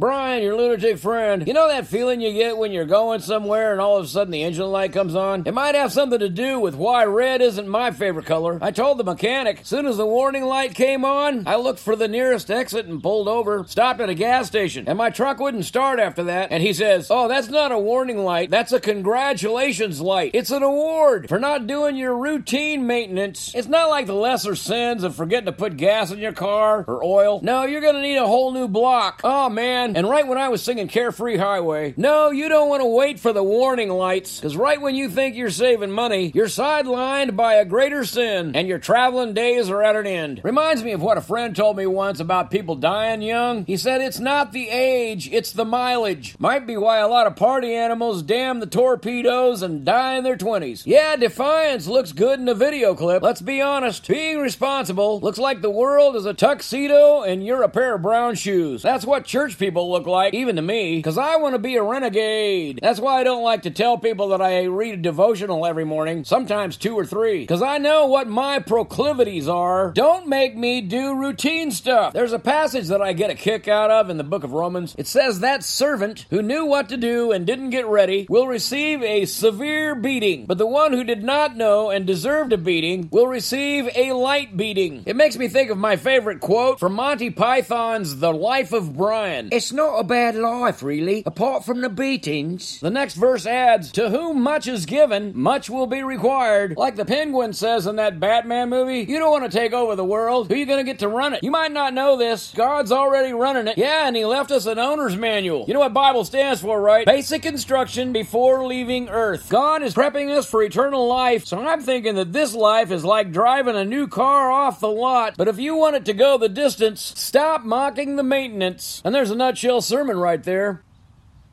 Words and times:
Brian, 0.00 0.42
your 0.42 0.56
lunatic 0.56 0.96
friend. 0.96 1.46
You 1.46 1.52
know 1.52 1.68
that 1.68 1.86
feeling 1.86 2.22
you 2.22 2.32
get 2.32 2.56
when 2.56 2.72
you're 2.72 2.86
going 2.86 3.20
somewhere 3.20 3.72
and 3.72 3.82
all 3.82 3.98
of 3.98 4.06
a 4.06 4.08
sudden 4.08 4.30
the 4.30 4.42
engine 4.42 4.72
light 4.72 4.94
comes 4.94 5.14
on? 5.14 5.42
It 5.44 5.52
might 5.52 5.74
have 5.74 5.92
something 5.92 6.20
to 6.20 6.30
do 6.30 6.58
with 6.58 6.74
why 6.74 7.04
red 7.04 7.42
isn't 7.42 7.68
my 7.68 7.90
favorite 7.90 8.24
color. 8.24 8.58
I 8.62 8.70
told 8.70 8.96
the 8.96 9.04
mechanic, 9.04 9.60
soon 9.64 9.84
as 9.84 9.98
the 9.98 10.06
warning 10.06 10.44
light 10.44 10.74
came 10.74 11.04
on, 11.04 11.46
I 11.46 11.56
looked 11.56 11.80
for 11.80 11.96
the 11.96 12.08
nearest 12.08 12.50
exit 12.50 12.86
and 12.86 13.02
pulled 13.02 13.28
over, 13.28 13.64
stopped 13.68 14.00
at 14.00 14.08
a 14.08 14.14
gas 14.14 14.46
station, 14.46 14.86
and 14.88 14.96
my 14.96 15.10
truck 15.10 15.38
wouldn't 15.38 15.66
start 15.66 16.00
after 16.00 16.24
that. 16.24 16.50
And 16.50 16.62
he 16.62 16.72
says, 16.72 17.08
Oh, 17.10 17.28
that's 17.28 17.50
not 17.50 17.70
a 17.70 17.78
warning 17.78 18.24
light, 18.24 18.48
that's 18.48 18.72
a 18.72 18.80
congratulations 18.80 20.00
light. 20.00 20.30
It's 20.32 20.50
an 20.50 20.62
award 20.62 21.28
for 21.28 21.38
not 21.38 21.66
doing 21.66 21.96
your 21.96 22.16
routine 22.16 22.86
maintenance. 22.86 23.54
It's 23.54 23.68
not 23.68 23.90
like 23.90 24.06
the 24.06 24.14
lesser 24.14 24.56
sins 24.56 25.04
of 25.04 25.14
forgetting 25.14 25.44
to 25.44 25.52
put 25.52 25.76
gas 25.76 26.10
in 26.10 26.20
your 26.20 26.32
car 26.32 26.86
or 26.88 27.04
oil. 27.04 27.40
No, 27.42 27.64
you're 27.64 27.82
gonna 27.82 28.00
need 28.00 28.16
a 28.16 28.26
whole 28.26 28.50
new 28.52 28.66
block. 28.66 29.20
Oh 29.24 29.50
man. 29.50 29.89
And 29.96 30.08
right 30.08 30.26
when 30.26 30.38
I 30.38 30.48
was 30.48 30.62
singing 30.62 30.88
Carefree 30.88 31.36
Highway, 31.36 31.94
no, 31.96 32.30
you 32.30 32.48
don't 32.48 32.68
want 32.68 32.82
to 32.82 32.86
wait 32.86 33.20
for 33.20 33.32
the 33.32 33.42
warning 33.42 33.88
lights, 33.88 34.38
because 34.38 34.56
right 34.56 34.80
when 34.80 34.94
you 34.94 35.08
think 35.08 35.36
you're 35.36 35.50
saving 35.50 35.90
money, 35.90 36.32
you're 36.34 36.46
sidelined 36.46 37.36
by 37.36 37.54
a 37.54 37.64
greater 37.64 38.04
sin, 38.04 38.54
and 38.54 38.68
your 38.68 38.78
traveling 38.78 39.34
days 39.34 39.70
are 39.70 39.82
at 39.82 39.96
an 39.96 40.06
end. 40.06 40.40
Reminds 40.44 40.82
me 40.82 40.92
of 40.92 41.02
what 41.02 41.18
a 41.18 41.22
friend 41.22 41.54
told 41.54 41.76
me 41.76 41.86
once 41.86 42.20
about 42.20 42.50
people 42.50 42.76
dying 42.76 43.22
young. 43.22 43.64
He 43.64 43.76
said 43.76 44.00
it's 44.00 44.20
not 44.20 44.52
the 44.52 44.68
age, 44.68 45.28
it's 45.32 45.52
the 45.52 45.64
mileage. 45.64 46.36
Might 46.38 46.66
be 46.66 46.76
why 46.76 46.98
a 46.98 47.08
lot 47.08 47.26
of 47.26 47.36
party 47.36 47.74
animals 47.74 48.22
damn 48.22 48.60
the 48.60 48.66
torpedoes 48.66 49.62
and 49.62 49.84
die 49.84 50.14
in 50.16 50.24
their 50.24 50.36
20s. 50.36 50.82
Yeah, 50.86 51.16
Defiance 51.16 51.86
looks 51.86 52.12
good 52.12 52.38
in 52.38 52.46
the 52.46 52.54
video 52.54 52.94
clip. 52.94 53.22
Let's 53.22 53.40
be 53.40 53.60
honest. 53.60 54.06
Being 54.08 54.38
responsible 54.40 55.20
looks 55.20 55.38
like 55.38 55.60
the 55.60 55.70
world 55.70 56.16
is 56.16 56.26
a 56.26 56.34
tuxedo 56.34 57.22
and 57.22 57.44
you're 57.44 57.62
a 57.62 57.68
pair 57.68 57.94
of 57.94 58.02
brown 58.02 58.34
shoes. 58.34 58.82
That's 58.82 59.04
what 59.04 59.24
church 59.24 59.58
people 59.58 59.79
look 59.88 60.06
like, 60.06 60.34
even 60.34 60.56
to 60.56 60.62
me, 60.62 60.96
because 60.96 61.16
I 61.16 61.36
want 61.36 61.54
to 61.54 61.58
be 61.60 61.76
a 61.76 61.82
renegade. 61.82 62.80
That's 62.82 62.98
why 62.98 63.20
I 63.20 63.24
don't 63.24 63.44
like 63.44 63.62
to 63.62 63.70
tell 63.70 63.98
people 63.98 64.28
that 64.28 64.42
I 64.42 64.64
read 64.64 64.94
a 64.94 64.96
devotional 64.96 65.64
every 65.64 65.84
morning, 65.84 66.24
sometimes 66.24 66.76
two 66.76 66.94
or 66.94 67.06
three, 67.06 67.40
because 67.40 67.62
I 67.62 67.78
know 67.78 68.06
what 68.06 68.28
my 68.28 68.58
proclivities 68.58 69.48
are. 69.48 69.92
Don't 69.92 70.26
make 70.28 70.56
me 70.56 70.80
do 70.80 71.14
routine 71.14 71.70
stuff. 71.70 72.12
There's 72.12 72.32
a 72.32 72.38
passage 72.38 72.88
that 72.88 73.02
I 73.02 73.12
get 73.12 73.30
a 73.30 73.34
kick 73.34 73.68
out 73.68 73.90
of 73.90 74.10
in 74.10 74.16
the 74.16 74.24
book 74.24 74.44
of 74.44 74.52
Romans. 74.52 74.94
It 74.98 75.06
says 75.06 75.40
that 75.40 75.62
servant 75.62 76.26
who 76.30 76.42
knew 76.42 76.66
what 76.66 76.88
to 76.88 76.96
do 76.96 77.32
and 77.32 77.46
didn't 77.46 77.70
get 77.70 77.86
ready 77.86 78.26
will 78.28 78.46
receive 78.46 79.02
a 79.02 79.24
severe 79.26 79.94
beating, 79.94 80.46
but 80.46 80.58
the 80.58 80.66
one 80.66 80.92
who 80.92 81.04
did 81.04 81.22
not 81.22 81.56
know 81.56 81.90
and 81.90 82.06
deserved 82.06 82.52
a 82.52 82.58
beating 82.58 83.08
will 83.10 83.26
receive 83.26 83.88
a 83.94 84.12
light 84.12 84.56
beating. 84.56 85.02
It 85.06 85.16
makes 85.16 85.36
me 85.36 85.48
think 85.48 85.70
of 85.70 85.78
my 85.78 85.96
favorite 85.96 86.40
quote 86.40 86.80
from 86.80 86.94
Monty 86.94 87.30
Python's 87.30 88.16
The 88.16 88.32
Life 88.32 88.72
of 88.72 88.96
Brian. 88.96 89.48
It's 89.60 89.72
not 89.72 89.98
a 89.98 90.04
bad 90.04 90.36
life, 90.36 90.82
really, 90.82 91.22
apart 91.26 91.66
from 91.66 91.82
the 91.82 91.90
beatings. 91.90 92.80
The 92.80 92.88
next 92.88 93.16
verse 93.16 93.44
adds, 93.44 93.92
To 93.92 94.08
whom 94.08 94.42
much 94.42 94.66
is 94.66 94.86
given, 94.86 95.32
much 95.38 95.68
will 95.68 95.86
be 95.86 96.02
required. 96.02 96.78
Like 96.78 96.96
the 96.96 97.04
penguin 97.04 97.52
says 97.52 97.86
in 97.86 97.96
that 97.96 98.18
Batman 98.18 98.70
movie, 98.70 99.00
you 99.00 99.18
don't 99.18 99.30
want 99.30 99.44
to 99.44 99.58
take 99.58 99.74
over 99.74 99.96
the 99.96 100.04
world. 100.04 100.48
Who 100.48 100.54
are 100.54 100.56
you 100.56 100.64
going 100.64 100.78
to 100.78 100.90
get 100.90 101.00
to 101.00 101.08
run 101.08 101.34
it? 101.34 101.44
You 101.44 101.50
might 101.50 101.72
not 101.72 101.92
know 101.92 102.16
this. 102.16 102.54
God's 102.56 102.90
already 102.90 103.34
running 103.34 103.68
it. 103.68 103.76
Yeah, 103.76 104.06
and 104.08 104.16
he 104.16 104.24
left 104.24 104.50
us 104.50 104.64
an 104.64 104.78
owner's 104.78 105.14
manual. 105.14 105.66
You 105.68 105.74
know 105.74 105.80
what 105.80 105.92
Bible 105.92 106.24
stands 106.24 106.62
for, 106.62 106.80
right? 106.80 107.04
Basic 107.04 107.44
instruction 107.44 108.14
before 108.14 108.64
leaving 108.66 109.10
earth. 109.10 109.50
God 109.50 109.82
is 109.82 109.92
prepping 109.92 110.34
us 110.34 110.48
for 110.48 110.62
eternal 110.62 111.06
life, 111.06 111.44
so 111.44 111.60
I'm 111.62 111.82
thinking 111.82 112.14
that 112.14 112.32
this 112.32 112.54
life 112.54 112.90
is 112.90 113.04
like 113.04 113.30
driving 113.30 113.76
a 113.76 113.84
new 113.84 114.08
car 114.08 114.50
off 114.50 114.80
the 114.80 114.88
lot. 114.88 115.34
But 115.36 115.48
if 115.48 115.58
you 115.58 115.76
want 115.76 115.96
it 115.96 116.06
to 116.06 116.14
go 116.14 116.38
the 116.38 116.48
distance, 116.48 117.12
stop 117.14 117.62
mocking 117.62 118.16
the 118.16 118.22
maintenance. 118.22 119.02
And 119.04 119.14
there's 119.14 119.30
a 119.30 119.49
nutshell 119.50 119.80
sermon 119.80 120.16
right 120.16 120.44
there. 120.44 120.84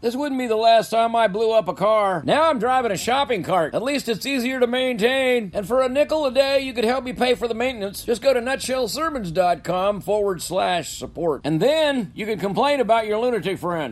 This 0.00 0.16
wouldn't 0.16 0.38
be 0.38 0.46
the 0.46 0.56
last 0.56 0.88
time 0.88 1.14
I 1.14 1.28
blew 1.28 1.52
up 1.52 1.68
a 1.68 1.74
car. 1.74 2.22
Now 2.24 2.48
I'm 2.48 2.58
driving 2.58 2.90
a 2.90 2.96
shopping 2.96 3.42
cart. 3.42 3.74
At 3.74 3.82
least 3.82 4.08
it's 4.08 4.24
easier 4.24 4.58
to 4.58 4.66
maintain. 4.66 5.50
And 5.52 5.68
for 5.68 5.82
a 5.82 5.90
nickel 5.90 6.24
a 6.24 6.32
day, 6.32 6.60
you 6.60 6.72
could 6.72 6.84
help 6.84 7.04
me 7.04 7.12
pay 7.12 7.34
for 7.34 7.46
the 7.46 7.54
maintenance. 7.54 8.02
Just 8.02 8.22
go 8.22 8.32
to 8.32 8.40
nutshellsermons.com 8.40 10.00
forward 10.00 10.40
slash 10.40 10.96
support. 10.96 11.42
And 11.44 11.60
then 11.60 12.12
you 12.14 12.24
can 12.24 12.40
complain 12.40 12.80
about 12.80 13.06
your 13.06 13.20
lunatic 13.20 13.58
friend. 13.58 13.90